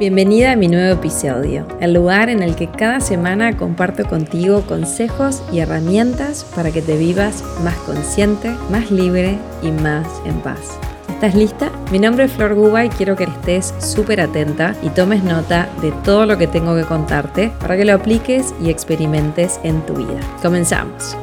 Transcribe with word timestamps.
Bienvenida 0.00 0.52
a 0.52 0.56
mi 0.56 0.66
nuevo 0.66 0.98
episodio, 0.98 1.68
el 1.78 1.92
lugar 1.92 2.30
en 2.30 2.42
el 2.42 2.56
que 2.56 2.70
cada 2.70 3.00
semana 3.00 3.58
comparto 3.58 4.08
contigo 4.08 4.62
consejos 4.62 5.42
y 5.52 5.58
herramientas 5.58 6.46
para 6.54 6.70
que 6.70 6.80
te 6.80 6.96
vivas 6.96 7.44
más 7.62 7.76
consciente, 7.80 8.48
más 8.70 8.90
libre 8.90 9.36
y 9.62 9.70
más 9.70 10.08
en 10.24 10.40
paz. 10.40 10.78
¿Estás 11.10 11.34
lista? 11.34 11.70
Mi 11.92 11.98
nombre 11.98 12.24
es 12.24 12.32
Flor 12.32 12.54
Guba 12.54 12.86
y 12.86 12.88
quiero 12.88 13.14
que 13.14 13.24
estés 13.24 13.74
súper 13.78 14.22
atenta 14.22 14.74
y 14.82 14.88
tomes 14.88 15.22
nota 15.22 15.68
de 15.82 15.92
todo 16.02 16.24
lo 16.24 16.38
que 16.38 16.46
tengo 16.46 16.74
que 16.74 16.84
contarte 16.84 17.52
para 17.60 17.76
que 17.76 17.84
lo 17.84 17.92
apliques 17.92 18.54
y 18.58 18.70
experimentes 18.70 19.60
en 19.64 19.84
tu 19.84 19.92
vida. 19.92 20.20
Comenzamos. 20.40 21.14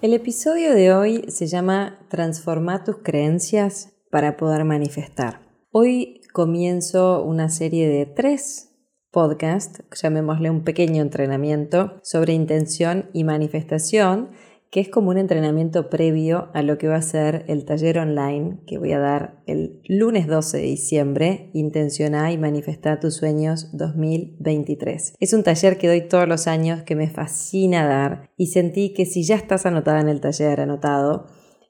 El 0.00 0.14
episodio 0.14 0.74
de 0.74 0.94
hoy 0.94 1.26
se 1.28 1.48
llama 1.48 1.98
Transforma 2.08 2.82
tus 2.82 2.96
creencias 3.02 3.90
para 4.08 4.36
poder 4.36 4.64
manifestar. 4.64 5.43
Hoy 5.76 6.20
comienzo 6.32 7.24
una 7.24 7.48
serie 7.48 7.88
de 7.88 8.06
tres 8.06 8.70
podcasts, 9.10 9.82
llamémosle 10.00 10.48
un 10.48 10.62
pequeño 10.62 11.02
entrenamiento 11.02 11.98
sobre 12.04 12.32
intención 12.32 13.10
y 13.12 13.24
manifestación, 13.24 14.30
que 14.70 14.78
es 14.78 14.88
como 14.88 15.10
un 15.10 15.18
entrenamiento 15.18 15.90
previo 15.90 16.48
a 16.54 16.62
lo 16.62 16.78
que 16.78 16.86
va 16.86 16.94
a 16.94 17.02
ser 17.02 17.44
el 17.48 17.64
taller 17.64 17.98
online 17.98 18.60
que 18.68 18.78
voy 18.78 18.92
a 18.92 19.00
dar 19.00 19.42
el 19.48 19.80
lunes 19.88 20.28
12 20.28 20.58
de 20.58 20.62
diciembre, 20.62 21.50
Intenciona 21.54 22.30
y 22.30 22.38
Manifesta 22.38 23.00
tus 23.00 23.16
sueños 23.16 23.76
2023. 23.76 25.16
Es 25.18 25.32
un 25.32 25.42
taller 25.42 25.76
que 25.76 25.88
doy 25.88 26.02
todos 26.02 26.28
los 26.28 26.46
años 26.46 26.84
que 26.84 26.94
me 26.94 27.10
fascina 27.10 27.84
dar 27.84 28.30
y 28.36 28.46
sentí 28.46 28.94
que 28.94 29.06
si 29.06 29.24
ya 29.24 29.34
estás 29.34 29.66
anotada 29.66 30.00
en 30.00 30.08
el 30.08 30.20
taller, 30.20 30.60
anotado, 30.60 31.26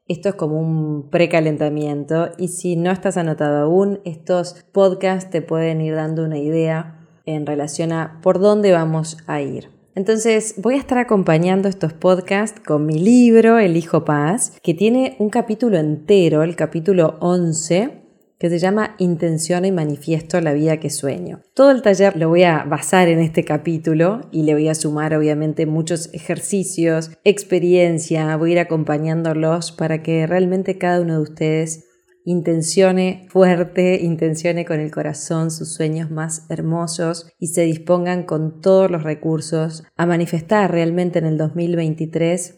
esto 0.06 0.28
es 0.28 0.34
como 0.34 0.60
un 0.60 1.08
precalentamiento 1.08 2.30
y 2.36 2.48
si 2.48 2.76
no 2.76 2.90
estás 2.90 3.16
anotado 3.16 3.64
aún, 3.64 4.00
estos 4.04 4.64
podcasts 4.72 5.30
te 5.30 5.40
pueden 5.40 5.80
ir 5.80 5.94
dando 5.94 6.24
una 6.24 6.38
idea 6.38 7.00
en 7.24 7.46
relación 7.46 7.92
a 7.92 8.20
por 8.22 8.38
dónde 8.38 8.72
vamos 8.72 9.16
a 9.26 9.40
ir. 9.40 9.70
Entonces 9.94 10.56
voy 10.58 10.74
a 10.74 10.78
estar 10.78 10.98
acompañando 10.98 11.68
estos 11.68 11.92
podcasts 11.92 12.60
con 12.60 12.84
mi 12.84 12.98
libro 12.98 13.58
El 13.58 13.76
Hijo 13.76 14.04
Paz, 14.04 14.58
que 14.62 14.74
tiene 14.74 15.16
un 15.20 15.30
capítulo 15.30 15.78
entero, 15.78 16.42
el 16.42 16.56
capítulo 16.56 17.16
11, 17.20 18.03
que 18.44 18.50
se 18.50 18.58
llama 18.58 18.94
Intención 18.98 19.64
y 19.64 19.72
Manifiesto 19.72 20.38
la 20.42 20.52
vida 20.52 20.76
que 20.76 20.90
sueño. 20.90 21.40
Todo 21.54 21.70
el 21.70 21.80
taller 21.80 22.14
lo 22.18 22.28
voy 22.28 22.42
a 22.42 22.64
basar 22.64 23.08
en 23.08 23.20
este 23.20 23.42
capítulo 23.42 24.28
y 24.32 24.42
le 24.42 24.52
voy 24.52 24.68
a 24.68 24.74
sumar 24.74 25.14
obviamente 25.14 25.64
muchos 25.64 26.12
ejercicios, 26.12 27.12
experiencia, 27.24 28.36
voy 28.36 28.50
a 28.50 28.52
ir 28.52 28.58
acompañándolos 28.58 29.72
para 29.72 30.02
que 30.02 30.26
realmente 30.26 30.76
cada 30.76 31.00
uno 31.00 31.14
de 31.14 31.22
ustedes 31.22 31.86
intencione 32.26 33.26
fuerte, 33.30 34.02
intencione 34.02 34.66
con 34.66 34.78
el 34.78 34.90
corazón 34.90 35.50
sus 35.50 35.72
sueños 35.72 36.10
más 36.10 36.44
hermosos 36.50 37.30
y 37.38 37.46
se 37.46 37.62
dispongan 37.62 38.24
con 38.24 38.60
todos 38.60 38.90
los 38.90 39.04
recursos 39.04 39.84
a 39.96 40.04
manifestar 40.04 40.70
realmente 40.70 41.18
en 41.18 41.24
el 41.24 41.38
2023 41.38 42.56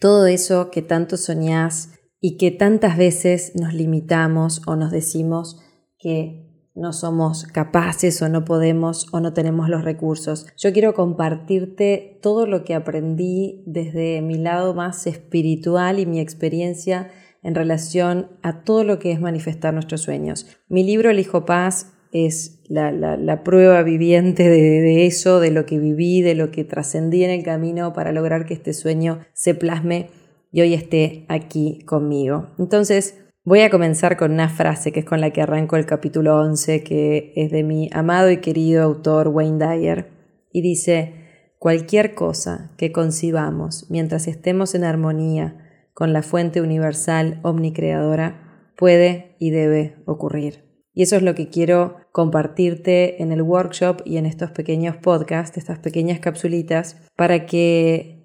todo 0.00 0.28
eso 0.28 0.70
que 0.70 0.80
tanto 0.80 1.16
soñás, 1.16 1.97
y 2.20 2.36
que 2.36 2.50
tantas 2.50 2.96
veces 2.96 3.52
nos 3.54 3.74
limitamos 3.74 4.62
o 4.66 4.76
nos 4.76 4.90
decimos 4.90 5.60
que 5.98 6.48
no 6.74 6.92
somos 6.92 7.44
capaces 7.44 8.22
o 8.22 8.28
no 8.28 8.44
podemos 8.44 9.06
o 9.12 9.20
no 9.20 9.32
tenemos 9.32 9.68
los 9.68 9.84
recursos. 9.84 10.46
Yo 10.56 10.72
quiero 10.72 10.94
compartirte 10.94 12.18
todo 12.22 12.46
lo 12.46 12.64
que 12.64 12.74
aprendí 12.74 13.64
desde 13.66 14.22
mi 14.22 14.38
lado 14.38 14.74
más 14.74 15.06
espiritual 15.06 15.98
y 15.98 16.06
mi 16.06 16.20
experiencia 16.20 17.10
en 17.42 17.54
relación 17.54 18.30
a 18.42 18.62
todo 18.62 18.84
lo 18.84 18.98
que 18.98 19.12
es 19.12 19.20
manifestar 19.20 19.74
nuestros 19.74 20.02
sueños. 20.02 20.46
Mi 20.68 20.84
libro 20.84 21.10
El 21.10 21.18
Hijo 21.18 21.44
Paz 21.44 21.92
es 22.12 22.62
la, 22.68 23.42
prueba 23.44 23.82
viviente 23.82 24.48
de, 24.48 24.80
de, 24.80 25.06
eso, 25.06 25.40
de 25.40 25.50
lo 25.50 25.66
que 25.66 25.78
viví, 25.78 26.22
de 26.22 26.34
lo 26.34 26.50
que 26.50 26.64
trascendí 26.64 27.24
en 27.24 27.30
el 27.30 27.42
camino 27.42 27.92
para 27.92 28.12
lograr 28.12 28.46
que 28.46 28.54
este 28.54 28.72
sueño 28.72 29.20
se 29.34 29.54
plasme 29.54 30.10
y 30.50 30.60
hoy 30.60 30.74
esté 30.74 31.24
aquí 31.28 31.82
conmigo. 31.84 32.50
Entonces, 32.58 33.18
voy 33.44 33.60
a 33.60 33.70
comenzar 33.70 34.16
con 34.16 34.32
una 34.32 34.48
frase 34.48 34.92
que 34.92 35.00
es 35.00 35.06
con 35.06 35.20
la 35.20 35.30
que 35.30 35.42
arranco 35.42 35.76
el 35.76 35.86
capítulo 35.86 36.38
11, 36.40 36.82
que 36.82 37.32
es 37.36 37.50
de 37.50 37.62
mi 37.62 37.90
amado 37.92 38.30
y 38.30 38.38
querido 38.38 38.82
autor 38.82 39.28
Wayne 39.28 39.64
Dyer, 39.64 40.10
y 40.52 40.62
dice, 40.62 41.14
cualquier 41.58 42.14
cosa 42.14 42.72
que 42.76 42.92
concibamos 42.92 43.86
mientras 43.90 44.28
estemos 44.28 44.74
en 44.74 44.84
armonía 44.84 45.64
con 45.94 46.12
la 46.12 46.22
fuente 46.22 46.60
universal 46.62 47.40
omnicreadora 47.42 48.70
puede 48.76 49.34
y 49.40 49.50
debe 49.50 49.96
ocurrir. 50.06 50.64
Y 50.94 51.02
eso 51.02 51.16
es 51.16 51.22
lo 51.22 51.34
que 51.34 51.48
quiero 51.48 51.96
compartirte 52.12 53.22
en 53.22 53.30
el 53.30 53.42
workshop 53.42 54.02
y 54.04 54.16
en 54.16 54.26
estos 54.26 54.50
pequeños 54.50 54.96
podcasts, 54.96 55.56
estas 55.56 55.78
pequeñas 55.78 56.18
capsulitas, 56.18 56.96
para 57.16 57.46
que 57.46 58.17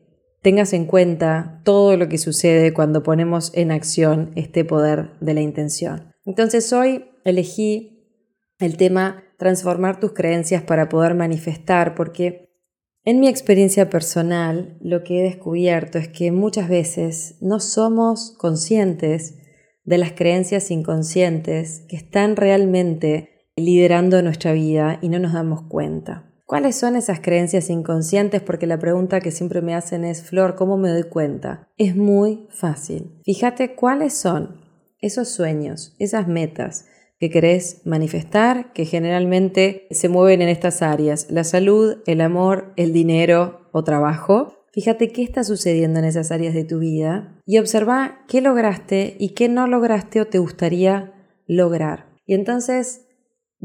tengas 0.44 0.74
en 0.74 0.86
cuenta 0.86 1.62
todo 1.64 1.98
lo 1.98 2.10
que 2.10 2.20
sucede 2.20 2.74
cuando 2.74 3.02
ponemos 3.02 3.52
en 3.56 3.72
acción 3.72 4.32
este 4.36 4.64
poder 4.64 5.12
de 5.22 5.34
la 5.34 5.42
intención. 5.42 6.14
Entonces 6.26 6.72
hoy 6.74 7.06
elegí 7.24 8.06
el 8.60 8.78
tema 8.78 9.24
transformar 9.38 10.00
tus 10.00 10.12
creencias 10.12 10.62
para 10.62 10.90
poder 10.90 11.16
manifestar, 11.16 11.96
porque 11.96 12.50
en 13.06 13.20
mi 13.20 13.28
experiencia 13.28 13.90
personal 13.90 14.78
lo 14.82 15.04
que 15.04 15.20
he 15.20 15.24
descubierto 15.24 15.98
es 15.98 16.10
que 16.10 16.32
muchas 16.32 16.70
veces 16.70 17.38
no 17.42 17.60
somos 17.60 18.36
conscientes 18.38 19.40
de 19.86 19.98
las 19.98 20.12
creencias 20.12 20.72
inconscientes 20.72 21.84
que 21.88 21.96
están 21.96 22.36
realmente 22.36 23.48
liderando 23.56 24.22
nuestra 24.22 24.52
vida 24.54 25.00
y 25.02 25.10
no 25.10 25.20
nos 25.20 25.34
damos 25.34 25.64
cuenta. 25.64 26.33
¿Cuáles 26.54 26.76
son 26.76 26.96
esas 26.96 27.20
creencias 27.20 27.72
inconscientes? 27.72 28.40
Porque 28.44 28.68
la 28.68 28.78
pregunta 28.78 29.22
que 29.22 29.32
siempre 29.32 29.64
me 29.64 29.74
hacen 29.74 30.04
es, 30.06 30.22
Flor, 30.22 30.54
¿cómo 30.54 30.78
me 30.78 30.92
doy 30.92 31.02
cuenta? 31.02 31.68
Es 31.80 31.96
muy 31.96 32.46
fácil. 32.52 33.20
Fíjate 33.26 33.74
cuáles 33.74 34.14
son 34.14 34.62
esos 35.00 35.30
sueños, 35.30 35.96
esas 35.98 36.28
metas 36.28 36.86
que 37.20 37.32
querés 37.32 37.82
manifestar, 37.86 38.72
que 38.72 38.86
generalmente 38.86 39.88
se 39.90 40.10
mueven 40.10 40.44
en 40.44 40.50
estas 40.50 40.84
áreas, 40.84 41.26
la 41.32 41.44
salud, 41.44 42.04
el 42.06 42.22
amor, 42.22 42.72
el 42.76 42.94
dinero 42.94 43.68
o 43.72 43.84
trabajo. 43.84 44.68
Fíjate 44.74 45.08
qué 45.12 45.24
está 45.24 45.44
sucediendo 45.44 45.98
en 45.98 46.06
esas 46.06 46.32
áreas 46.32 46.54
de 46.54 46.66
tu 46.66 46.78
vida 46.78 47.42
y 47.48 47.58
observa 47.58 48.24
qué 48.28 48.42
lograste 48.42 49.16
y 49.18 49.30
qué 49.30 49.50
no 49.50 49.66
lograste 49.66 50.22
o 50.22 50.28
te 50.28 50.38
gustaría 50.38 51.16
lograr. 51.48 52.14
Y 52.28 52.36
entonces 52.36 53.03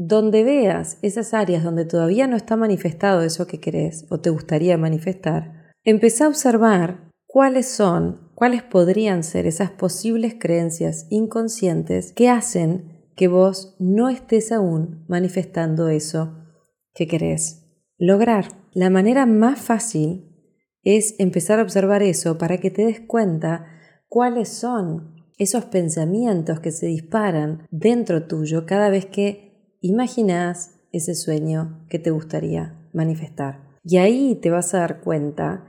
donde 0.01 0.45
veas 0.45 0.97
esas 1.01 1.33
áreas 1.33 1.61
donde 1.61 1.83
todavía 1.83 2.25
no 2.25 2.37
está 2.37 2.55
manifestado 2.55 3.21
eso 3.21 3.47
que 3.47 3.59
querés 3.59 4.05
o 4.09 4.21
te 4.21 4.29
gustaría 4.29 4.77
manifestar, 4.77 5.73
empezá 5.83 6.23
a 6.23 6.29
observar 6.29 7.11
cuáles 7.25 7.67
son, 7.67 8.31
cuáles 8.33 8.63
podrían 8.63 9.25
ser 9.25 9.45
esas 9.45 9.71
posibles 9.71 10.35
creencias 10.39 11.05
inconscientes 11.09 12.13
que 12.13 12.29
hacen 12.29 13.09
que 13.17 13.27
vos 13.27 13.75
no 13.77 14.07
estés 14.07 14.53
aún 14.53 15.03
manifestando 15.09 15.89
eso 15.89 16.45
que 16.93 17.05
querés 17.05 17.65
lograr. 17.97 18.45
La 18.71 18.89
manera 18.89 19.25
más 19.25 19.59
fácil 19.59 20.33
es 20.81 21.15
empezar 21.19 21.59
a 21.59 21.63
observar 21.63 22.03
eso 22.03 22.37
para 22.37 22.59
que 22.59 22.71
te 22.71 22.85
des 22.85 23.01
cuenta 23.01 23.65
cuáles 24.07 24.47
son 24.47 25.17
esos 25.37 25.65
pensamientos 25.65 26.61
que 26.61 26.71
se 26.71 26.85
disparan 26.85 27.67
dentro 27.69 28.27
tuyo 28.27 28.65
cada 28.65 28.89
vez 28.89 29.05
que 29.05 29.48
imaginas 29.81 30.79
ese 30.91 31.15
sueño 31.15 31.85
que 31.89 31.99
te 31.99 32.11
gustaría 32.11 32.75
manifestar. 32.93 33.77
Y 33.83 33.97
ahí 33.97 34.35
te 34.35 34.49
vas 34.49 34.73
a 34.73 34.79
dar 34.79 35.01
cuenta 35.01 35.65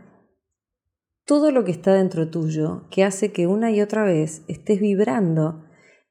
todo 1.25 1.53
lo 1.53 1.65
que 1.65 1.71
está 1.71 1.95
dentro 1.95 2.29
tuyo 2.29 2.89
que 2.91 3.05
hace 3.05 3.31
que 3.33 3.47
una 3.47 3.71
y 3.71 3.81
otra 3.81 4.05
vez 4.05 4.43
estés 4.49 4.81
vibrando 4.81 5.65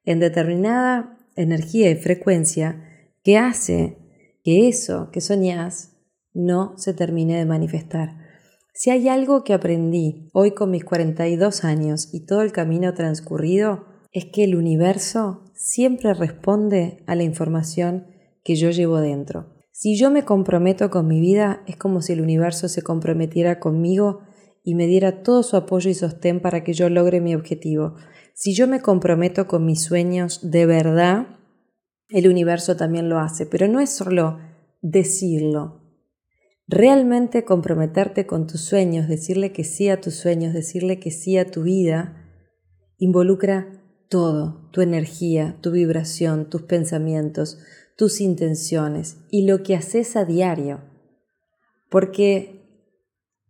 en 0.04 0.18
determinada 0.18 1.18
energía 1.36 1.90
y 1.90 1.96
frecuencia 1.96 2.82
que 3.22 3.36
hace 3.36 3.98
que 4.42 4.68
eso 4.68 5.10
que 5.12 5.20
soñás 5.20 5.96
no 6.32 6.76
se 6.78 6.94
termine 6.94 7.36
de 7.36 7.44
manifestar. 7.44 8.16
Si 8.72 8.90
hay 8.90 9.08
algo 9.08 9.44
que 9.44 9.52
aprendí 9.52 10.30
hoy 10.32 10.52
con 10.52 10.70
mis 10.70 10.84
42 10.84 11.64
años 11.64 12.14
y 12.14 12.24
todo 12.24 12.40
el 12.40 12.52
camino 12.52 12.94
transcurrido, 12.94 13.84
es 14.12 14.26
que 14.26 14.44
el 14.44 14.56
universo 14.56 15.44
siempre 15.54 16.14
responde 16.14 17.02
a 17.06 17.14
la 17.14 17.22
información 17.22 18.06
que 18.42 18.56
yo 18.56 18.70
llevo 18.70 19.00
dentro. 19.00 19.54
Si 19.72 19.96
yo 19.96 20.10
me 20.10 20.24
comprometo 20.24 20.90
con 20.90 21.06
mi 21.06 21.20
vida, 21.20 21.62
es 21.66 21.76
como 21.76 22.02
si 22.02 22.12
el 22.12 22.20
universo 22.20 22.68
se 22.68 22.82
comprometiera 22.82 23.60
conmigo 23.60 24.20
y 24.64 24.74
me 24.74 24.86
diera 24.86 25.22
todo 25.22 25.42
su 25.42 25.56
apoyo 25.56 25.90
y 25.90 25.94
sostén 25.94 26.40
para 26.40 26.64
que 26.64 26.72
yo 26.72 26.88
logre 26.90 27.20
mi 27.20 27.34
objetivo. 27.34 27.94
Si 28.34 28.54
yo 28.54 28.66
me 28.66 28.80
comprometo 28.80 29.46
con 29.46 29.64
mis 29.64 29.82
sueños 29.82 30.50
de 30.50 30.66
verdad, 30.66 31.38
el 32.08 32.28
universo 32.28 32.76
también 32.76 33.08
lo 33.08 33.18
hace, 33.18 33.46
pero 33.46 33.68
no 33.68 33.80
es 33.80 33.90
solo 33.90 34.38
decirlo. 34.82 35.80
Realmente 36.66 37.44
comprometerte 37.44 38.26
con 38.26 38.46
tus 38.46 38.60
sueños, 38.60 39.08
decirle 39.08 39.52
que 39.52 39.64
sí 39.64 39.88
a 39.88 40.00
tus 40.00 40.14
sueños, 40.14 40.52
decirle 40.52 41.00
que 41.00 41.10
sí 41.10 41.38
a 41.38 41.50
tu 41.50 41.62
vida, 41.62 42.28
involucra 42.98 43.79
todo, 44.10 44.68
tu 44.72 44.82
energía, 44.82 45.56
tu 45.62 45.70
vibración, 45.70 46.50
tus 46.50 46.62
pensamientos, 46.62 47.58
tus 47.96 48.20
intenciones 48.20 49.18
y 49.30 49.46
lo 49.46 49.62
que 49.62 49.76
haces 49.76 50.16
a 50.16 50.24
diario. 50.24 50.80
Porque 51.88 52.60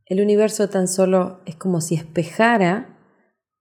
el 0.07 0.21
universo 0.21 0.69
tan 0.69 0.87
solo 0.87 1.41
es 1.47 1.57
como 1.57 1.81
si 1.81 1.95
espejara 1.95 2.99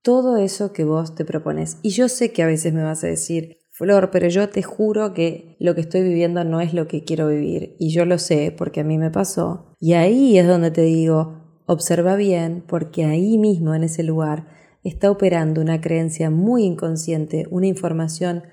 todo 0.03 0.37
eso 0.37 0.73
que 0.73 0.83
vos 0.83 1.15
te 1.15 1.25
propones. 1.25 1.77
Y 1.81 1.89
yo 1.91 2.09
sé 2.09 2.31
que 2.31 2.43
a 2.43 2.47
veces 2.47 2.73
me 2.73 2.83
vas 2.83 3.03
a 3.03 3.07
decir, 3.07 3.57
Flor, 3.71 4.09
pero 4.11 4.27
yo 4.27 4.49
te 4.49 4.61
juro 4.61 5.13
que 5.13 5.55
lo 5.59 5.73
que 5.73 5.81
estoy 5.81 6.01
viviendo 6.03 6.43
no 6.43 6.59
es 6.59 6.73
lo 6.73 6.89
que 6.89 7.05
quiero 7.05 7.29
vivir. 7.29 7.77
Y 7.79 7.91
yo 7.91 8.03
lo 8.03 8.17
sé 8.17 8.53
porque 8.55 8.81
a 8.81 8.83
mí 8.83 8.97
me 8.97 9.09
pasó. 9.09 9.73
Y 9.79 9.93
ahí 9.93 10.37
es 10.37 10.47
donde 10.47 10.69
te 10.69 10.81
digo, 10.81 11.61
observa 11.65 12.17
bien 12.17 12.61
porque 12.67 13.05
ahí 13.05 13.37
mismo, 13.37 13.73
en 13.73 13.83
ese 13.83 14.03
lugar, 14.03 14.58
está 14.83 15.11
operando 15.11 15.61
una 15.61 15.81
creencia 15.81 16.29
muy 16.29 16.63
inconsciente, 16.63 17.47
una 17.49 17.67
información 17.67 18.43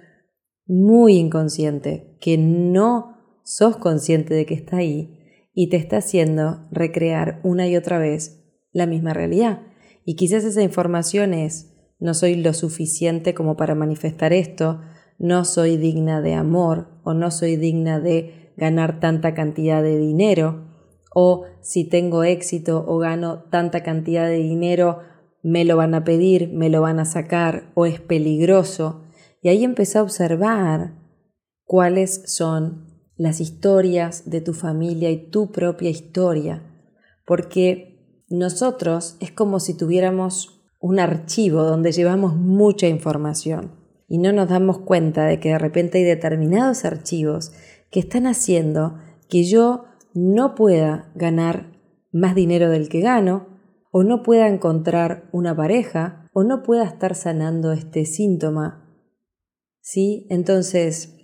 muy 0.67 1.17
inconsciente 1.17 2.17
que 2.21 2.37
no 2.39 3.17
sos 3.45 3.77
consciente 3.77 4.35
de 4.35 4.47
que 4.47 4.55
está 4.55 4.79
ahí 4.79 5.21
y 5.55 5.69
te 5.69 5.77
está 5.77 5.99
haciendo 5.99 6.67
recrear 6.71 7.41
una 7.45 7.69
y 7.69 7.77
otra 7.77 7.99
vez 7.99 8.45
la 8.73 8.87
misma 8.87 9.15
realidad. 9.15 9.63
Y 10.05 10.17
quizás 10.17 10.45
esa 10.45 10.63
información 10.63 11.33
es, 11.33 11.73
no 11.99 12.13
soy 12.15 12.37
lo 12.37 12.53
suficiente 12.53 13.33
como 13.33 13.57
para 13.57 13.75
manifestar 13.75 14.33
esto, 14.33 14.81
no 15.19 15.45
soy 15.45 15.77
digna 15.77 16.21
de 16.21 16.35
amor 16.35 17.01
o 17.05 17.15
no 17.15 17.31
soy 17.31 17.57
digna 17.57 18.01
de 18.01 18.53
ganar 18.57 19.01
tanta 19.01 19.35
cantidad 19.35 19.83
de 19.83 19.99
dinero 19.99 20.67
o 21.15 21.45
si 21.63 21.89
tengo 21.89 22.25
éxito 22.25 22.85
o 22.87 22.99
gano 22.99 23.45
tanta 23.45 23.83
cantidad 23.83 24.27
de 24.29 24.37
dinero, 24.37 25.01
me 25.47 25.65
lo 25.65 25.77
van 25.77 25.95
a 25.95 26.03
pedir, 26.03 26.53
me 26.53 26.69
lo 26.71 26.81
van 26.81 26.99
a 26.99 27.05
sacar 27.05 27.71
o 27.75 27.87
es 27.87 28.01
peligroso. 28.01 29.05
Y 29.41 29.49
ahí 29.49 29.63
empecé 29.63 29.99
a 29.99 30.03
observar 30.03 30.95
cuáles 31.63 32.23
son 32.27 32.99
las 33.17 33.41
historias 33.41 34.29
de 34.29 34.41
tu 34.41 34.55
familia 34.55 35.09
y 35.09 35.31
tu 35.31 35.53
propia 35.53 35.89
historia, 35.89 36.65
porque 37.25 38.25
nosotros 38.29 39.17
es 39.21 39.31
como 39.31 39.61
si 39.61 39.75
tuviéramos 39.75 40.65
un 40.81 40.99
archivo 40.99 41.63
donde 41.63 41.93
llevamos 41.93 42.35
mucha 42.35 42.89
información 42.89 43.71
y 44.09 44.19
no 44.19 44.33
nos 44.33 44.49
damos 44.49 44.79
cuenta 44.79 45.27
de 45.27 45.39
que 45.39 45.51
de 45.51 45.59
repente 45.59 45.99
hay 45.99 46.05
determinados 46.05 46.85
archivos 46.85 47.53
que 47.93 48.01
están 48.01 48.27
haciendo 48.27 48.99
que 49.29 49.45
yo 49.45 49.85
no 50.13 50.57
pueda 50.57 51.13
ganar 51.15 51.73
más 52.11 52.35
dinero 52.35 52.69
del 52.69 52.89
que 52.89 53.01
gano, 53.01 53.56
o 53.99 54.05
no 54.05 54.23
pueda 54.23 54.47
encontrar 54.47 55.27
una 55.33 55.57
pareja, 55.57 56.29
o 56.35 56.45
no 56.45 56.63
pueda 56.63 56.85
estar 56.85 57.15
sanando 57.15 57.73
este 57.73 58.05
síntoma. 58.05 58.95
¿Sí? 59.81 60.27
Entonces, 60.29 61.17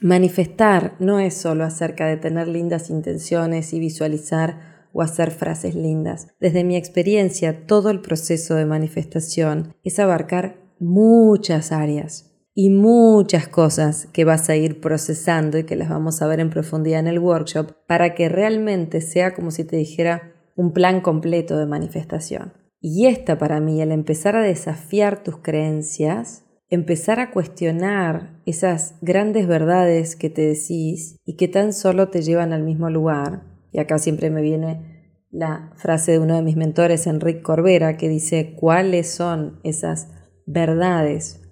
manifestar 0.00 0.96
no 0.98 1.20
es 1.20 1.34
solo 1.34 1.64
acerca 1.64 2.06
de 2.06 2.16
tener 2.16 2.48
lindas 2.48 2.88
intenciones 2.88 3.74
y 3.74 3.80
visualizar 3.80 4.88
o 4.94 5.02
hacer 5.02 5.30
frases 5.30 5.74
lindas. 5.74 6.28
Desde 6.40 6.64
mi 6.64 6.78
experiencia, 6.78 7.66
todo 7.66 7.90
el 7.90 8.00
proceso 8.00 8.54
de 8.54 8.64
manifestación 8.64 9.74
es 9.84 9.98
abarcar 9.98 10.72
muchas 10.80 11.70
áreas 11.70 12.32
y 12.54 12.70
muchas 12.70 13.46
cosas 13.46 14.08
que 14.14 14.24
vas 14.24 14.48
a 14.48 14.56
ir 14.56 14.80
procesando 14.80 15.58
y 15.58 15.64
que 15.64 15.76
las 15.76 15.90
vamos 15.90 16.22
a 16.22 16.26
ver 16.26 16.40
en 16.40 16.48
profundidad 16.48 17.00
en 17.00 17.08
el 17.08 17.18
workshop 17.18 17.72
para 17.86 18.14
que 18.14 18.30
realmente 18.30 19.02
sea 19.02 19.34
como 19.34 19.50
si 19.50 19.64
te 19.64 19.76
dijera 19.76 20.32
un 20.56 20.72
plan 20.72 21.00
completo 21.00 21.56
de 21.58 21.66
manifestación. 21.66 22.54
Y 22.80 23.06
esta 23.06 23.38
para 23.38 23.60
mí, 23.60 23.80
el 23.80 23.92
empezar 23.92 24.36
a 24.36 24.42
desafiar 24.42 25.22
tus 25.22 25.38
creencias, 25.38 26.44
empezar 26.68 27.20
a 27.20 27.30
cuestionar 27.30 28.40
esas 28.44 28.96
grandes 29.00 29.46
verdades 29.46 30.16
que 30.16 30.30
te 30.30 30.42
decís 30.42 31.20
y 31.24 31.36
que 31.36 31.46
tan 31.46 31.72
solo 31.72 32.08
te 32.08 32.22
llevan 32.22 32.52
al 32.52 32.62
mismo 32.62 32.90
lugar, 32.90 33.42
y 33.70 33.78
acá 33.78 33.98
siempre 33.98 34.30
me 34.30 34.42
viene 34.42 34.96
la 35.30 35.72
frase 35.76 36.12
de 36.12 36.18
uno 36.18 36.34
de 36.36 36.42
mis 36.42 36.56
mentores, 36.56 37.06
Enrique 37.06 37.42
Corbera, 37.42 37.96
que 37.96 38.08
dice, 38.08 38.54
¿cuáles 38.56 39.10
son 39.10 39.60
esas 39.64 40.08
verdades 40.46 41.42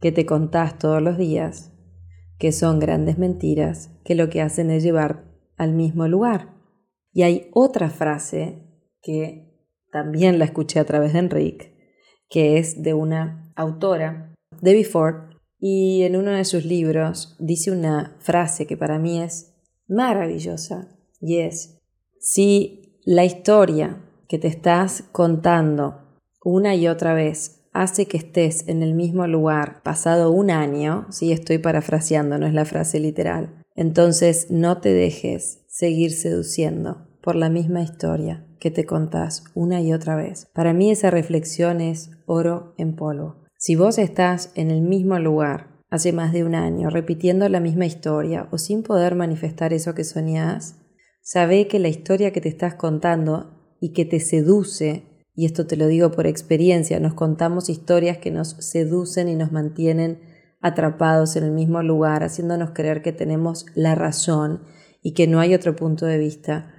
que 0.00 0.12
te 0.12 0.26
contás 0.26 0.78
todos 0.78 1.02
los 1.02 1.18
días, 1.18 1.72
que 2.38 2.52
son 2.52 2.78
grandes 2.78 3.18
mentiras, 3.18 3.90
que 4.04 4.14
lo 4.14 4.28
que 4.28 4.42
hacen 4.42 4.70
es 4.70 4.82
llevar 4.82 5.24
al 5.56 5.72
mismo 5.72 6.06
lugar? 6.06 6.55
Y 7.16 7.22
hay 7.22 7.48
otra 7.54 7.88
frase 7.88 8.58
que 9.00 9.50
también 9.90 10.38
la 10.38 10.44
escuché 10.44 10.80
a 10.80 10.84
través 10.84 11.14
de 11.14 11.20
Enrique, 11.20 11.74
que 12.28 12.58
es 12.58 12.82
de 12.82 12.92
una 12.92 13.54
autora, 13.56 14.34
Debbie 14.60 14.84
Ford, 14.84 15.30
y 15.58 16.02
en 16.02 16.14
uno 16.14 16.32
de 16.32 16.44
sus 16.44 16.66
libros 16.66 17.34
dice 17.38 17.70
una 17.70 18.18
frase 18.20 18.66
que 18.66 18.76
para 18.76 18.98
mí 18.98 19.22
es 19.22 19.54
maravillosa, 19.88 20.94
y 21.18 21.38
es, 21.38 21.78
si 22.20 23.00
la 23.06 23.24
historia 23.24 24.04
que 24.28 24.38
te 24.38 24.48
estás 24.48 25.02
contando 25.10 26.20
una 26.44 26.74
y 26.74 26.86
otra 26.86 27.14
vez 27.14 27.62
hace 27.72 28.04
que 28.04 28.18
estés 28.18 28.68
en 28.68 28.82
el 28.82 28.92
mismo 28.92 29.26
lugar 29.26 29.82
pasado 29.82 30.32
un 30.32 30.50
año, 30.50 31.06
si 31.08 31.32
estoy 31.32 31.56
parafraseando, 31.56 32.36
no 32.36 32.46
es 32.46 32.52
la 32.52 32.66
frase 32.66 33.00
literal, 33.00 33.64
entonces 33.74 34.50
no 34.50 34.82
te 34.82 34.92
dejes 34.92 35.62
seguir 35.68 36.12
seduciendo 36.12 37.05
por 37.26 37.36
la 37.36 37.50
misma 37.50 37.82
historia 37.82 38.46
que 38.58 38.70
te 38.70 38.86
contás 38.86 39.44
una 39.54 39.82
y 39.82 39.92
otra 39.92 40.16
vez. 40.16 40.48
Para 40.54 40.72
mí 40.72 40.90
esa 40.90 41.10
reflexión 41.10 41.82
es 41.82 42.12
oro 42.24 42.72
en 42.78 42.96
polvo. 42.96 43.42
Si 43.58 43.76
vos 43.76 43.98
estás 43.98 44.50
en 44.54 44.70
el 44.70 44.80
mismo 44.80 45.18
lugar 45.18 45.82
hace 45.90 46.14
más 46.14 46.32
de 46.32 46.42
un 46.42 46.54
año 46.54 46.88
repitiendo 46.88 47.46
la 47.50 47.60
misma 47.60 47.84
historia 47.84 48.48
o 48.50 48.56
sin 48.56 48.82
poder 48.82 49.14
manifestar 49.14 49.74
eso 49.74 49.94
que 49.94 50.04
soñás, 50.04 50.86
Sabe 51.28 51.66
que 51.66 51.80
la 51.80 51.88
historia 51.88 52.32
que 52.32 52.40
te 52.40 52.48
estás 52.48 52.76
contando 52.76 53.74
y 53.80 53.92
que 53.94 54.04
te 54.04 54.20
seduce, 54.20 55.26
y 55.34 55.44
esto 55.44 55.66
te 55.66 55.76
lo 55.76 55.88
digo 55.88 56.12
por 56.12 56.28
experiencia, 56.28 57.00
nos 57.00 57.14
contamos 57.14 57.68
historias 57.68 58.18
que 58.18 58.30
nos 58.30 58.50
seducen 58.50 59.28
y 59.28 59.34
nos 59.34 59.50
mantienen 59.50 60.20
atrapados 60.60 61.34
en 61.34 61.42
el 61.42 61.50
mismo 61.50 61.82
lugar, 61.82 62.22
haciéndonos 62.22 62.70
creer 62.70 63.02
que 63.02 63.10
tenemos 63.10 63.66
la 63.74 63.96
razón 63.96 64.62
y 65.02 65.14
que 65.14 65.26
no 65.26 65.40
hay 65.40 65.52
otro 65.52 65.74
punto 65.74 66.06
de 66.06 66.18
vista. 66.18 66.75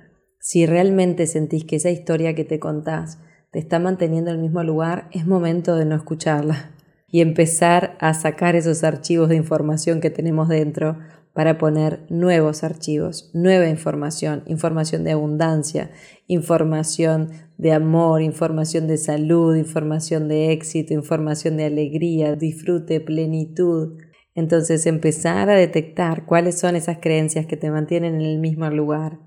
Si 0.47 0.65
realmente 0.65 1.27
sentís 1.27 1.65
que 1.65 1.75
esa 1.75 1.89
historia 1.89 2.33
que 2.33 2.45
te 2.45 2.57
contás 2.57 3.19
te 3.51 3.59
está 3.59 3.79
manteniendo 3.79 4.31
en 4.31 4.37
el 4.37 4.41
mismo 4.41 4.63
lugar, 4.63 5.09
es 5.11 5.27
momento 5.27 5.75
de 5.75 5.83
no 5.83 5.93
escucharla 5.93 6.71
y 7.11 7.19
empezar 7.19 7.97
a 7.99 8.13
sacar 8.13 8.55
esos 8.55 8.85
archivos 8.85 9.27
de 9.27 9.35
información 9.35 9.99
que 9.99 10.09
tenemos 10.09 10.47
dentro 10.47 10.99
para 11.33 11.57
poner 11.57 12.05
nuevos 12.09 12.63
archivos, 12.63 13.29
nueva 13.33 13.67
información, 13.67 14.43
información 14.45 15.03
de 15.03 15.11
abundancia, 15.11 15.91
información 16.27 17.31
de 17.57 17.73
amor, 17.73 18.21
información 18.21 18.87
de 18.87 18.95
salud, 18.95 19.53
información 19.53 20.29
de 20.29 20.53
éxito, 20.53 20.93
información 20.93 21.57
de 21.57 21.65
alegría, 21.65 22.37
disfrute, 22.37 23.01
plenitud. 23.01 23.97
Entonces 24.33 24.85
empezar 24.85 25.49
a 25.49 25.55
detectar 25.55 26.25
cuáles 26.25 26.57
son 26.57 26.77
esas 26.77 26.99
creencias 27.01 27.47
que 27.47 27.57
te 27.57 27.69
mantienen 27.69 28.15
en 28.15 28.21
el 28.21 28.39
mismo 28.39 28.69
lugar 28.69 29.19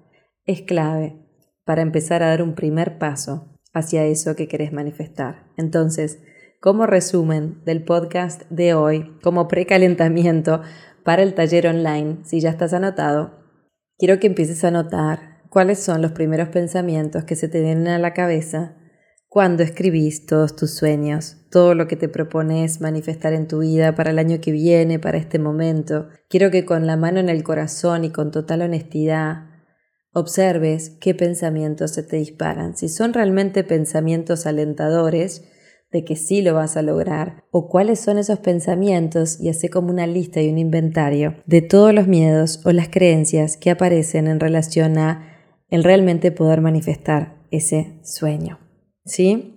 es 0.51 0.63
clave 0.63 1.17
para 1.71 1.83
empezar 1.83 2.25
a 2.25 2.31
dar 2.31 2.43
un 2.43 2.57
primer 2.57 2.99
paso 2.99 3.57
hacia 3.73 4.05
eso 4.05 4.35
que 4.35 4.49
querés 4.49 4.73
manifestar. 4.73 5.47
Entonces, 5.57 6.19
como 6.59 6.85
resumen 6.85 7.63
del 7.65 7.85
podcast 7.85 8.43
de 8.51 8.75
hoy, 8.75 9.17
como 9.23 9.47
precalentamiento, 9.47 10.63
para 11.05 11.23
el 11.23 11.35
taller 11.35 11.69
online, 11.69 12.25
si 12.25 12.41
ya 12.41 12.51
estás 12.51 12.73
anotado, 12.73 13.39
quiero 14.01 14.19
que 14.19 14.27
empieces 14.27 14.65
a 14.65 14.73
notar 14.73 15.45
cuáles 15.49 15.79
son 15.79 16.03
los 16.03 16.11
primeros 16.11 16.49
pensamientos 16.49 17.23
que 17.23 17.37
se 17.37 17.47
te 17.47 17.61
vienen 17.61 17.87
a 17.87 18.01
la 18.01 18.15
cabeza 18.15 18.77
cuando 19.29 19.63
escribís 19.63 20.27
todos 20.27 20.57
tus 20.57 20.75
sueños, 20.75 21.37
todo 21.53 21.77
lo 21.77 21.87
que 21.87 21.95
te 21.95 22.09
propones 22.09 22.81
manifestar 22.81 23.33
en 23.33 23.47
tu 23.47 23.61
vida 23.61 23.95
para 23.95 24.11
el 24.11 24.19
año 24.19 24.41
que 24.41 24.51
viene, 24.51 24.99
para 24.99 25.19
este 25.19 25.39
momento. 25.39 26.09
Quiero 26.29 26.51
que 26.51 26.65
con 26.65 26.89
la 26.89 26.97
mano 26.97 27.21
en 27.21 27.29
el 27.29 27.45
corazón 27.45 28.03
y 28.03 28.11
con 28.11 28.33
total 28.33 28.63
honestidad 28.63 29.50
observes 30.13 30.97
qué 31.01 31.15
pensamientos 31.15 31.93
se 31.93 32.03
te 32.03 32.17
disparan. 32.17 32.77
Si 32.77 32.89
son 32.89 33.13
realmente 33.13 33.65
pensamientos 33.65 34.47
alentadores, 34.47 35.45
de 35.91 36.05
que 36.05 36.17
sí 36.17 36.43
lo 36.43 36.55
vas 36.55 36.77
a 36.77 36.83
lograr 36.83 37.45
o 37.51 37.69
cuáles 37.69 38.01
son 38.01 38.19
esos 38.19 38.39
pensamientos 38.39 39.41
y 39.41 39.49
hace 39.49 39.71
como 39.71 39.91
una 39.91 40.07
lista 40.07 40.41
y 40.41 40.49
un 40.49 40.59
inventario 40.59 41.35
de 41.47 41.63
todos 41.63 41.93
los 41.93 42.07
miedos 42.07 42.65
o 42.65 42.73
las 42.73 42.89
creencias 42.89 43.57
que 43.57 43.71
aparecen 43.71 44.29
en 44.29 44.41
relación 44.41 44.99
a 44.99 45.27
el 45.69 45.85
realmente 45.85 46.33
poder 46.33 46.61
manifestar 46.61 47.41
ese 47.51 47.99
sueño. 48.03 48.59
¿Sí? 49.05 49.57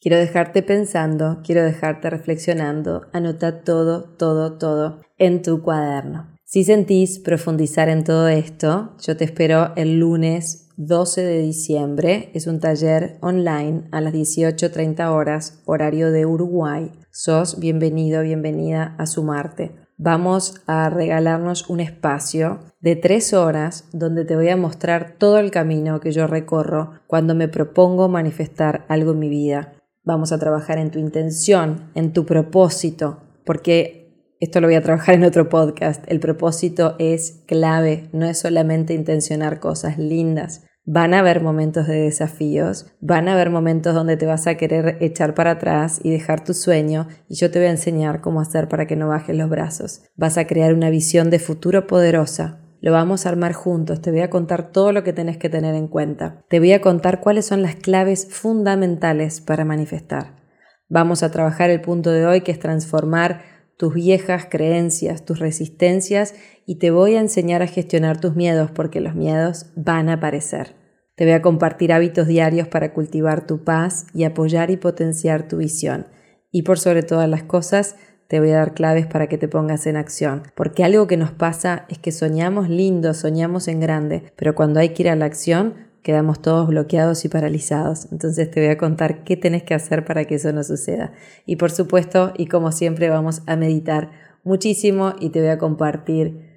Quiero 0.00 0.16
dejarte 0.16 0.62
pensando, 0.62 1.40
quiero 1.44 1.62
dejarte 1.62 2.08
reflexionando, 2.08 3.08
anota 3.12 3.62
todo, 3.62 4.16
todo, 4.16 4.56
todo 4.56 5.02
en 5.18 5.42
tu 5.42 5.62
cuaderno. 5.62 6.38
Si 6.52 6.64
sentís 6.64 7.20
profundizar 7.20 7.88
en 7.88 8.02
todo 8.02 8.26
esto, 8.26 8.96
yo 9.00 9.16
te 9.16 9.22
espero 9.22 9.70
el 9.76 10.00
lunes 10.00 10.68
12 10.78 11.22
de 11.22 11.38
diciembre. 11.42 12.32
Es 12.34 12.48
un 12.48 12.58
taller 12.58 13.18
online 13.20 13.84
a 13.92 14.00
las 14.00 14.12
18.30 14.12 15.12
horas, 15.12 15.62
horario 15.64 16.10
de 16.10 16.26
Uruguay. 16.26 16.90
Sos 17.12 17.60
bienvenido, 17.60 18.22
bienvenida 18.22 18.96
a 18.98 19.06
sumarte. 19.06 19.76
Vamos 19.96 20.60
a 20.66 20.90
regalarnos 20.90 21.70
un 21.70 21.78
espacio 21.78 22.58
de 22.80 22.96
tres 22.96 23.32
horas 23.32 23.88
donde 23.92 24.24
te 24.24 24.34
voy 24.34 24.48
a 24.48 24.56
mostrar 24.56 25.14
todo 25.18 25.38
el 25.38 25.52
camino 25.52 26.00
que 26.00 26.10
yo 26.10 26.26
recorro 26.26 26.94
cuando 27.06 27.36
me 27.36 27.46
propongo 27.46 28.08
manifestar 28.08 28.86
algo 28.88 29.12
en 29.12 29.20
mi 29.20 29.28
vida. 29.28 29.74
Vamos 30.02 30.32
a 30.32 30.38
trabajar 30.40 30.78
en 30.78 30.90
tu 30.90 30.98
intención, 30.98 31.92
en 31.94 32.12
tu 32.12 32.26
propósito, 32.26 33.20
porque 33.44 33.99
esto 34.40 34.62
lo 34.62 34.68
voy 34.68 34.74
a 34.74 34.82
trabajar 34.82 35.14
en 35.14 35.24
otro 35.24 35.50
podcast. 35.50 36.02
El 36.10 36.18
propósito 36.18 36.96
es 36.98 37.42
clave, 37.46 38.08
no 38.12 38.24
es 38.24 38.38
solamente 38.38 38.94
intencionar 38.94 39.60
cosas 39.60 39.98
lindas. 39.98 40.64
Van 40.86 41.12
a 41.12 41.18
haber 41.18 41.42
momentos 41.42 41.86
de 41.86 42.00
desafíos, 42.00 42.86
van 43.02 43.28
a 43.28 43.34
haber 43.34 43.50
momentos 43.50 43.94
donde 43.94 44.16
te 44.16 44.24
vas 44.24 44.46
a 44.46 44.54
querer 44.56 44.96
echar 45.00 45.34
para 45.34 45.52
atrás 45.52 46.00
y 46.02 46.10
dejar 46.10 46.42
tu 46.42 46.54
sueño 46.54 47.06
y 47.28 47.34
yo 47.34 47.50
te 47.50 47.58
voy 47.58 47.68
a 47.68 47.72
enseñar 47.72 48.22
cómo 48.22 48.40
hacer 48.40 48.66
para 48.66 48.86
que 48.86 48.96
no 48.96 49.08
bajes 49.08 49.36
los 49.36 49.50
brazos. 49.50 50.04
Vas 50.16 50.38
a 50.38 50.46
crear 50.46 50.72
una 50.72 50.88
visión 50.88 51.28
de 51.28 51.38
futuro 51.38 51.86
poderosa. 51.86 52.60
Lo 52.80 52.92
vamos 52.92 53.26
a 53.26 53.28
armar 53.28 53.52
juntos, 53.52 54.00
te 54.00 54.10
voy 54.10 54.20
a 54.20 54.30
contar 54.30 54.72
todo 54.72 54.92
lo 54.92 55.04
que 55.04 55.12
tenés 55.12 55.36
que 55.36 55.50
tener 55.50 55.74
en 55.74 55.86
cuenta. 55.86 56.46
Te 56.48 56.60
voy 56.60 56.72
a 56.72 56.80
contar 56.80 57.20
cuáles 57.20 57.44
son 57.44 57.60
las 57.60 57.76
claves 57.76 58.26
fundamentales 58.30 59.42
para 59.42 59.66
manifestar. 59.66 60.40
Vamos 60.88 61.22
a 61.22 61.30
trabajar 61.30 61.68
el 61.68 61.82
punto 61.82 62.10
de 62.10 62.24
hoy 62.24 62.40
que 62.40 62.52
es 62.52 62.58
transformar 62.58 63.42
tus 63.80 63.94
viejas 63.94 64.46
creencias, 64.50 65.24
tus 65.24 65.38
resistencias 65.38 66.34
y 66.66 66.74
te 66.74 66.90
voy 66.90 67.14
a 67.14 67.20
enseñar 67.20 67.62
a 67.62 67.66
gestionar 67.66 68.20
tus 68.20 68.36
miedos 68.36 68.70
porque 68.70 69.00
los 69.00 69.14
miedos 69.14 69.72
van 69.74 70.10
a 70.10 70.14
aparecer. 70.16 70.76
Te 71.14 71.24
voy 71.24 71.32
a 71.32 71.40
compartir 71.40 71.90
hábitos 71.90 72.26
diarios 72.26 72.68
para 72.68 72.92
cultivar 72.92 73.46
tu 73.46 73.64
paz 73.64 74.06
y 74.12 74.24
apoyar 74.24 74.70
y 74.70 74.76
potenciar 74.76 75.48
tu 75.48 75.56
visión. 75.56 76.08
Y 76.52 76.60
por 76.60 76.78
sobre 76.78 77.02
todas 77.02 77.26
las 77.26 77.42
cosas, 77.42 77.96
te 78.28 78.38
voy 78.38 78.50
a 78.50 78.56
dar 78.56 78.74
claves 78.74 79.06
para 79.06 79.28
que 79.28 79.38
te 79.38 79.48
pongas 79.48 79.86
en 79.86 79.96
acción. 79.96 80.42
Porque 80.54 80.84
algo 80.84 81.06
que 81.06 81.16
nos 81.16 81.30
pasa 81.30 81.86
es 81.88 81.98
que 81.98 82.12
soñamos 82.12 82.68
lindo, 82.68 83.14
soñamos 83.14 83.66
en 83.66 83.80
grande, 83.80 84.30
pero 84.36 84.54
cuando 84.54 84.78
hay 84.78 84.90
que 84.90 85.04
ir 85.04 85.08
a 85.08 85.16
la 85.16 85.24
acción, 85.24 85.89
quedamos 86.02 86.40
todos 86.40 86.68
bloqueados 86.68 87.24
y 87.24 87.28
paralizados. 87.28 88.08
Entonces 88.12 88.50
te 88.50 88.60
voy 88.60 88.70
a 88.70 88.78
contar 88.78 89.24
qué 89.24 89.36
tenés 89.36 89.62
que 89.62 89.74
hacer 89.74 90.04
para 90.04 90.24
que 90.24 90.36
eso 90.36 90.52
no 90.52 90.64
suceda. 90.64 91.12
Y 91.46 91.56
por 91.56 91.70
supuesto, 91.70 92.32
y 92.36 92.46
como 92.46 92.72
siempre, 92.72 93.10
vamos 93.10 93.42
a 93.46 93.56
meditar 93.56 94.10
muchísimo 94.44 95.14
y 95.20 95.30
te 95.30 95.40
voy 95.40 95.50
a 95.50 95.58
compartir 95.58 96.50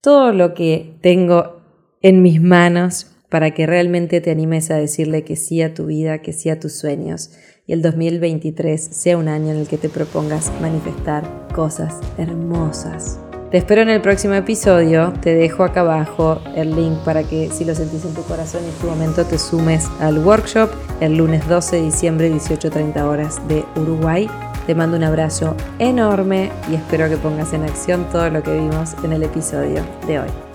todo 0.00 0.32
lo 0.32 0.54
que 0.54 0.98
tengo 1.00 1.62
en 2.02 2.22
mis 2.22 2.42
manos 2.42 3.08
para 3.28 3.52
que 3.52 3.66
realmente 3.66 4.20
te 4.20 4.30
animes 4.30 4.70
a 4.70 4.76
decirle 4.76 5.24
que 5.24 5.36
sí 5.36 5.62
a 5.62 5.72
tu 5.72 5.86
vida, 5.86 6.18
que 6.18 6.32
sí 6.32 6.50
a 6.50 6.60
tus 6.60 6.74
sueños. 6.74 7.32
Y 7.66 7.72
el 7.72 7.80
2023 7.80 8.82
sea 8.82 9.16
un 9.16 9.28
año 9.28 9.52
en 9.52 9.58
el 9.58 9.68
que 9.68 9.78
te 9.78 9.88
propongas 9.88 10.52
manifestar 10.60 11.48
cosas 11.54 11.98
hermosas. 12.18 13.18
Te 13.52 13.58
espero 13.58 13.82
en 13.82 13.90
el 13.90 14.00
próximo 14.00 14.32
episodio. 14.32 15.12
Te 15.20 15.34
dejo 15.34 15.62
acá 15.62 15.80
abajo 15.80 16.40
el 16.56 16.74
link 16.74 16.96
para 17.04 17.22
que 17.22 17.50
si 17.50 17.66
lo 17.66 17.74
sentís 17.74 18.02
en 18.06 18.14
tu 18.14 18.22
corazón 18.22 18.62
y 18.64 18.68
en 18.68 18.74
tu 18.76 18.86
momento 18.86 19.26
te 19.26 19.36
sumes 19.36 19.90
al 20.00 20.20
workshop 20.20 20.70
el 21.00 21.18
lunes 21.18 21.46
12 21.46 21.76
de 21.76 21.82
diciembre 21.82 22.32
18.30 22.32 23.02
horas 23.02 23.46
de 23.48 23.62
Uruguay. 23.76 24.26
Te 24.66 24.74
mando 24.74 24.96
un 24.96 25.04
abrazo 25.04 25.54
enorme 25.78 26.50
y 26.70 26.76
espero 26.76 27.10
que 27.10 27.18
pongas 27.18 27.52
en 27.52 27.64
acción 27.64 28.08
todo 28.10 28.30
lo 28.30 28.42
que 28.42 28.54
vimos 28.54 28.94
en 29.04 29.12
el 29.12 29.22
episodio 29.22 29.82
de 30.06 30.20
hoy. 30.20 30.51